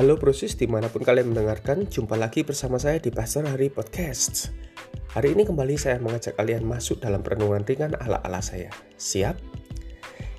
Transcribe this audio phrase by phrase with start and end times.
[0.00, 4.48] Halo brosis di mana pun kalian mendengarkan, jumpa lagi bersama saya di Pastor Hari Podcast.
[5.12, 8.72] Hari ini kembali saya mengajak kalian masuk dalam perenungan ringan ala-ala saya.
[8.96, 9.36] Siap?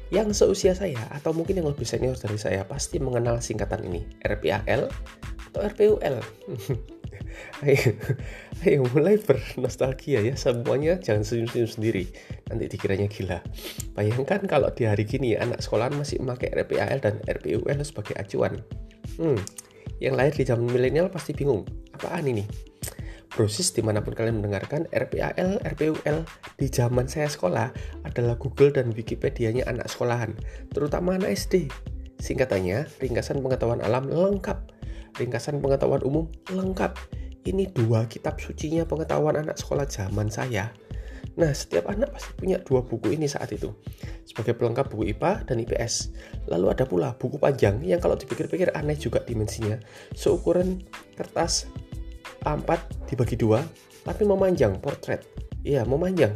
[0.09, 4.89] Yang seusia saya atau mungkin yang lebih senior dari saya pasti mengenal singkatan ini, RPAL
[5.53, 6.17] atau RPUL.
[7.61, 7.93] ayo,
[8.65, 12.05] ayo mulai bernostalgia ya semuanya jangan senyum-senyum sendiri
[12.51, 13.39] nanti dikiranya gila
[13.95, 18.59] bayangkan kalau di hari gini anak sekolahan masih memakai RPAL dan RPUL sebagai acuan
[19.19, 19.39] Hmm,
[19.99, 22.45] yang lahir di zaman milenial pasti bingung, apaan ini?
[23.31, 26.27] Brosis di mana pun kalian mendengarkan RPAL, RPUL
[26.59, 27.71] di zaman saya sekolah
[28.03, 30.35] adalah Google dan Wikipedia-nya anak sekolahan,
[30.75, 31.71] terutama anak SD.
[32.19, 34.75] Singkatannya, ringkasan pengetahuan alam lengkap,
[35.15, 36.99] ringkasan pengetahuan umum lengkap.
[37.47, 40.69] Ini dua kitab sucinya pengetahuan anak sekolah zaman saya.
[41.39, 43.71] Nah, setiap anak pasti punya dua buku ini saat itu,
[44.27, 46.11] sebagai pelengkap buku IPA dan IPS.
[46.51, 49.79] Lalu ada pula buku panjang yang kalau dipikir-pikir aneh juga dimensinya,
[50.11, 50.83] seukuran
[51.15, 51.71] kertas
[52.43, 52.67] A4
[53.07, 53.63] dibagi dua,
[54.03, 55.23] tapi memanjang, portret.
[55.61, 56.35] Iya, memanjang,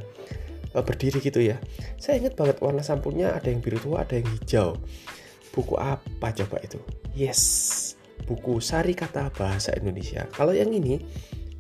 [0.72, 1.58] e, berdiri gitu ya.
[1.98, 4.80] Saya ingat banget warna sampulnya ada yang biru tua, ada yang hijau.
[5.52, 6.80] Buku apa coba itu?
[7.12, 7.42] Yes,
[8.28, 10.28] buku Sari Kata Bahasa Indonesia.
[10.32, 11.02] Kalau yang ini,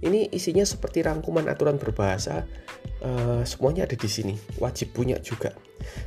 [0.06, 2.46] ini isinya seperti rangkuman aturan berbahasa
[3.02, 5.52] uh, semuanya ada di sini wajib punya juga.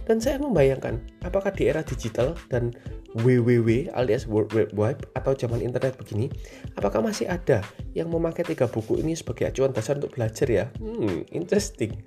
[0.07, 2.73] Dan saya membayangkan apakah di era digital dan
[3.19, 6.29] www alias World Wide Web atau zaman internet begini
[6.77, 7.65] apakah masih ada
[7.97, 10.67] yang memakai tiga buku ini sebagai acuan dasar untuk belajar ya?
[10.79, 11.99] Hmm interesting.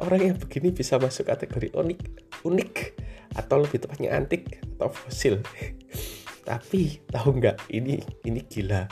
[0.00, 2.00] Orang yang begini bisa masuk kategori unik
[2.46, 2.74] unik
[3.36, 5.42] atau lebih tepatnya antik atau fosil.
[6.48, 8.88] Tapi tahu nggak ini ini gila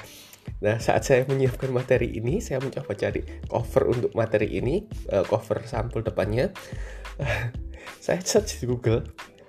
[0.64, 5.60] Nah, saat saya menyiapkan materi ini, saya mencoba cari cover untuk materi ini, uh, cover
[5.68, 6.48] sampul depannya.
[8.02, 9.02] Saya search di Google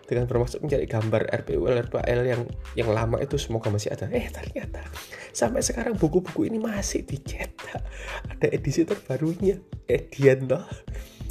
[0.08, 2.42] dengan bermaksud mencari gambar RPUL, RPL yang
[2.80, 4.08] yang lama itu semoga masih ada.
[4.08, 4.82] Eh, ternyata
[5.36, 7.84] sampai sekarang buku-buku ini masih dicetak.
[8.32, 10.64] Ada edisi terbarunya, Edian loh.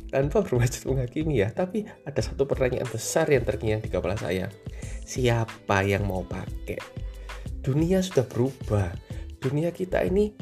[0.06, 4.47] Tanpa bermaksud menghakimi ya, tapi ada satu pertanyaan besar yang terngiang di kepala saya.
[5.03, 6.79] Siapa yang mau pakai?
[7.65, 8.95] Dunia sudah berubah
[9.41, 10.33] dunia kita ini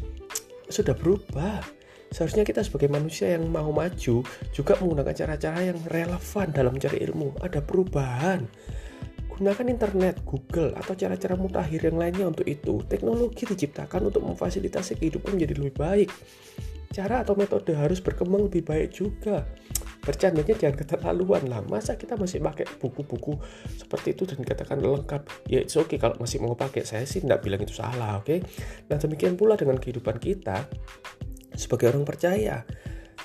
[0.69, 1.61] sudah berubah.
[2.15, 4.23] Seharusnya kita sebagai manusia yang mau maju
[4.55, 7.43] juga menggunakan cara-cara yang relevan dalam mencari ilmu.
[7.43, 8.47] Ada perubahan.
[9.35, 12.87] Gunakan internet, Google, atau cara-cara mutakhir yang lainnya untuk itu.
[12.87, 16.11] Teknologi diciptakan untuk memfasilitasi kehidupan menjadi lebih baik.
[16.95, 19.43] Cara atau metode harus berkembang lebih baik juga.
[19.99, 21.59] Bercandanya jangan keterlaluan lah.
[21.67, 23.35] Masa kita masih pakai buku-buku
[23.75, 25.51] seperti itu dan dikatakan lengkap?
[25.51, 25.99] Ya it's okay.
[25.99, 28.31] Kalau masih mau pakai saya sih tidak bilang itu salah oke?
[28.31, 28.39] Okay?
[28.87, 30.71] nah demikian pula dengan kehidupan kita
[31.59, 32.63] sebagai orang percaya.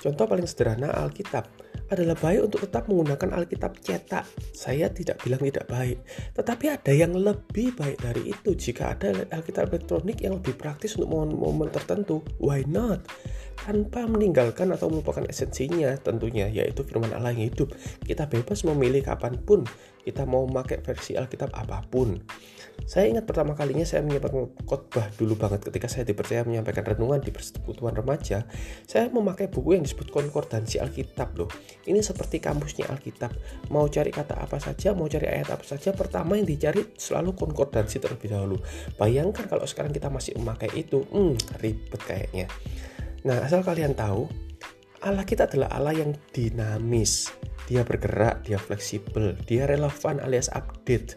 [0.02, 1.59] Contoh paling sederhana Alkitab
[1.90, 4.26] adalah baik untuk tetap menggunakan Alkitab cetak.
[4.54, 5.98] Saya tidak bilang tidak baik,
[6.38, 8.54] tetapi ada yang lebih baik dari itu.
[8.54, 13.02] Jika ada Alkitab elektronik yang lebih praktis untuk momen-momen tertentu, why not?
[13.60, 17.76] Tanpa meninggalkan atau melupakan esensinya tentunya, yaitu firman Allah yang hidup.
[18.06, 19.68] Kita bebas memilih kapan pun
[20.10, 22.18] kita mau memakai versi Alkitab apa pun.
[22.90, 27.30] Saya ingat pertama kalinya saya menyiapkan khotbah dulu banget ketika saya dipercaya menyampaikan renungan di
[27.30, 28.48] persekutuan remaja.
[28.88, 31.52] Saya memakai buku yang disebut konkordansi Alkitab loh.
[31.86, 33.36] Ini seperti kampusnya Alkitab.
[33.70, 38.02] Mau cari kata apa saja, mau cari ayat apa saja, pertama yang dicari selalu konkordansi
[38.02, 38.58] terlebih dahulu.
[38.96, 42.48] Bayangkan kalau sekarang kita masih memakai itu, hmm, ribet kayaknya.
[43.28, 44.32] Nah, asal kalian tahu,
[45.00, 47.32] Allah kita adalah Allah yang dinamis.
[47.72, 51.16] Dia bergerak, dia fleksibel, dia relevan alias update.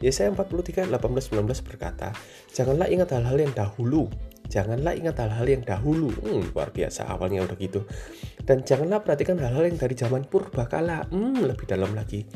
[0.00, 2.10] Yesaya 43, 18, 19 berkata,
[2.50, 4.08] Janganlah ingat hal-hal yang dahulu,
[4.50, 6.10] janganlah ingat hal-hal yang dahulu.
[6.20, 7.86] Hmm, luar biasa awalnya udah gitu.
[8.42, 11.06] Dan janganlah perhatikan hal-hal yang dari zaman purba kala.
[11.08, 12.26] Hmm, lebih dalam lagi.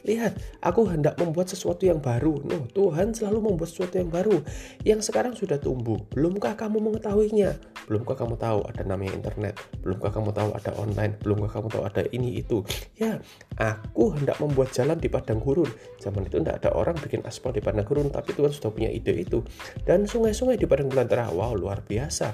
[0.00, 2.40] Lihat, aku hendak membuat sesuatu yang baru.
[2.40, 4.40] No, Tuhan selalu membuat sesuatu yang baru.
[4.82, 6.00] Yang sekarang sudah tumbuh.
[6.10, 7.54] Belumkah kamu mengetahuinya?
[7.84, 9.60] Belumkah kamu tahu ada namanya internet?
[9.84, 11.12] Belumkah kamu tahu ada online?
[11.20, 12.64] Belumkah kamu tahu ada ini itu?
[12.96, 13.20] Ya,
[13.60, 15.68] aku hendak membuat jalan di padang gurun.
[16.00, 19.12] Zaman itu tidak ada orang bikin aspal di padang gurun, tapi Tuhan sudah punya ide
[19.12, 19.44] itu.
[19.84, 21.28] Dan sungai-sungai di padang belantara.
[21.28, 22.32] Wow, luar biasa.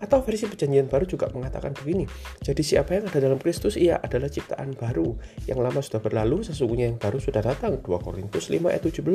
[0.00, 2.08] Atau versi perjanjian baru juga mengatakan begini,
[2.40, 5.12] jadi siapa yang ada dalam Kristus ia adalah ciptaan baru,
[5.44, 7.78] yang lama sudah berlalu, sesungguhnya yang baru sudah datang.
[7.78, 9.06] 2 Korintus 5 ayat 17.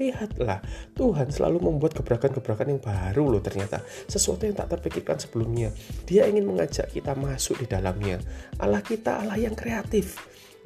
[0.00, 0.64] Lihatlah,
[0.96, 3.84] Tuhan selalu membuat gebrakan-gebrakan yang baru loh ternyata.
[4.08, 5.68] Sesuatu yang tak terpikirkan sebelumnya.
[6.08, 8.16] Dia ingin mengajak kita masuk di dalamnya.
[8.56, 10.16] Allah kita Allah yang kreatif.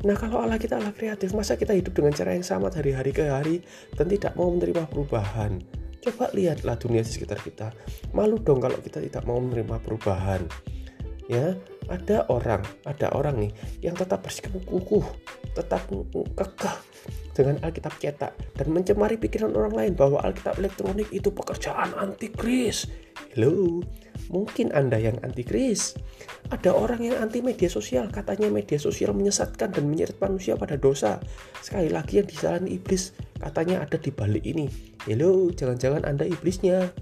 [0.06, 3.10] Nah kalau Allah kita Allah kreatif, masa kita hidup dengan cara yang sama dari hari
[3.10, 3.58] ke hari
[3.98, 5.83] dan tidak mau menerima perubahan?
[6.04, 7.72] Coba lihatlah dunia di sekitar kita.
[8.12, 10.44] Malu dong kalau kita tidak mau menerima perubahan.
[11.24, 11.56] Ya,
[11.88, 15.00] ada orang, ada orang nih yang tetap bersikukuh
[15.56, 16.76] tetap kekeh
[17.32, 22.84] dengan Alkitab cetak dan mencemari pikiran orang lain bahwa Alkitab elektronik itu pekerjaan antikris.
[23.32, 23.80] Halo,
[24.28, 25.96] mungkin Anda yang antikris.
[26.52, 31.20] Ada orang yang anti media sosial, katanya media sosial menyesatkan dan menyeret manusia pada dosa.
[31.64, 34.68] Sekali lagi yang disalahkan iblis, katanya ada di balik ini.
[35.08, 36.92] Halo, jangan-jangan Anda iblisnya.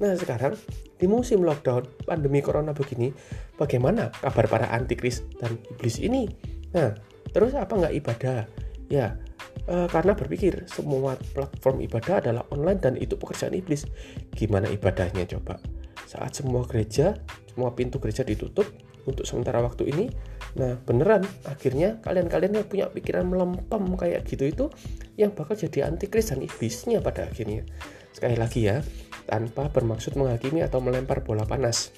[0.00, 0.56] Nah sekarang
[0.96, 3.12] di musim lockdown pandemi corona begini,
[3.60, 6.28] bagaimana kabar para antikris dan iblis ini?
[6.72, 6.96] Nah
[7.36, 8.48] terus apa nggak ibadah?
[8.88, 9.20] Ya
[9.68, 13.84] e, karena berpikir semua platform ibadah adalah online dan itu pekerjaan iblis.
[14.32, 15.60] Gimana ibadahnya coba?
[16.06, 17.18] Saat semua gereja,
[17.50, 18.68] semua pintu gereja ditutup
[19.08, 20.06] untuk sementara waktu ini,
[20.54, 24.64] nah beneran akhirnya kalian-kalian yang punya pikiran melempem kayak gitu itu
[25.16, 27.64] yang bakal jadi antikris dan iblisnya pada akhirnya.
[28.12, 28.84] Sekali lagi ya,
[29.24, 31.94] tanpa bermaksud menghakimi atau melempar bola panas.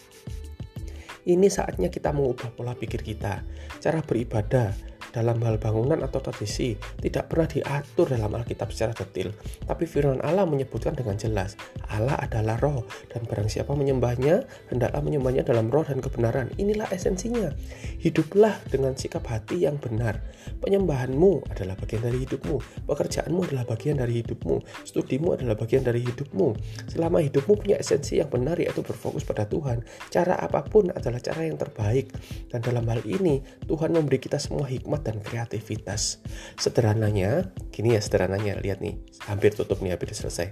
[1.22, 3.46] Ini saatnya kita mengubah pola pikir kita,
[3.78, 4.75] cara beribadah,
[5.12, 9.30] dalam hal bangunan atau tradisi tidak pernah diatur dalam Alkitab secara detail,
[9.68, 11.54] tapi firman Allah menyebutkan dengan jelas,
[11.92, 16.48] Allah adalah roh dan barang siapa menyembahnya, hendaklah menyembahnya dalam roh dan kebenaran.
[16.56, 17.52] Inilah esensinya.
[18.00, 20.18] Hiduplah dengan sikap hati yang benar.
[20.58, 24.56] Penyembahanmu adalah bagian dari hidupmu, pekerjaanmu adalah bagian dari hidupmu,
[24.88, 26.56] studimu adalah bagian dari hidupmu.
[26.90, 31.46] Selama hidupmu punya esensi yang benar yaitu berfokus pada Tuhan, cara apa pun adalah cara
[31.46, 32.10] yang terbaik.
[32.50, 36.22] Dan dalam hal ini, Tuhan memberi kita semua hikmat dan kreativitas.
[36.56, 40.49] Sederhananya, gini ya sederhananya, lihat nih, hampir tutup nih, hampir selesai.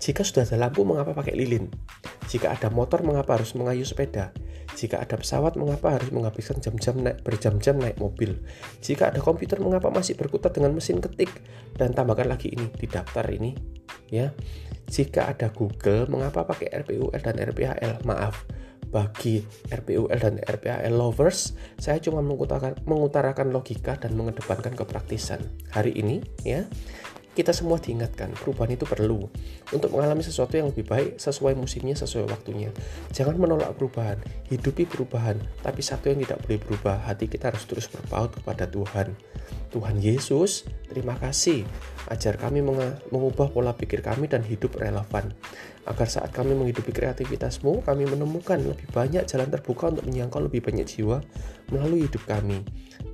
[0.00, 1.68] Jika sudah ada lampu, mengapa pakai lilin?
[2.28, 4.32] Jika ada motor, mengapa harus mengayuh sepeda?
[4.72, 8.40] Jika ada pesawat, mengapa harus menghabiskan jam-jam naik berjam-jam naik mobil?
[8.80, 11.28] Jika ada komputer, mengapa masih berkutat dengan mesin ketik?
[11.76, 13.52] Dan tambahkan lagi ini di daftar ini,
[14.08, 14.32] ya.
[14.88, 18.04] Jika ada Google, mengapa pakai RPUL dan RPHL?
[18.04, 18.44] Maaf,
[18.92, 19.40] bagi
[19.72, 25.40] RPUL dan RPAL lovers, saya cuma mengutarakan, mengutarakan logika dan mengedepankan kepraktisan.
[25.72, 26.68] Hari ini, ya,
[27.32, 29.24] kita semua diingatkan perubahan itu perlu
[29.72, 32.68] untuk mengalami sesuatu yang lebih baik sesuai musimnya, sesuai waktunya.
[33.16, 34.20] Jangan menolak perubahan,
[34.52, 39.16] hidupi perubahan, tapi satu yang tidak boleh berubah, hati kita harus terus berpaut kepada Tuhan.
[39.72, 41.64] Tuhan Yesus, terima kasih
[42.12, 42.60] ajar kami
[43.08, 45.32] mengubah pola pikir kami dan hidup relevan.
[45.82, 50.86] Agar saat kami menghidupi kreativitasmu, kami menemukan lebih banyak jalan terbuka untuk menyangkal lebih banyak
[50.86, 51.18] jiwa
[51.72, 52.62] melalui hidup kami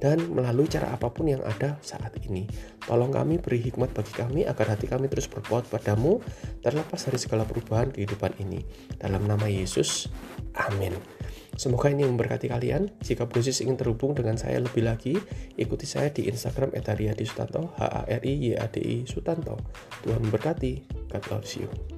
[0.03, 2.45] dan melalui cara apa pun yang ada saat ini.
[2.85, 6.21] Tolong kami beri hikmat bagi kami agar hati kami terus berbuat padamu
[6.61, 8.61] terlepas dari segala perubahan kehidupan ini.
[9.01, 10.11] Dalam nama Yesus,
[10.59, 11.18] amin.
[11.59, 12.87] Semoga ini memberkati kalian.
[13.03, 15.19] Jika Brosis ingin terhubung dengan saya lebih lagi,
[15.59, 19.59] ikuti saya di Instagram @ariadi Sutanto, H A R I Y A D I Sutanto.
[20.07, 20.87] Tuhan memberkati.
[21.11, 21.98] God loves you.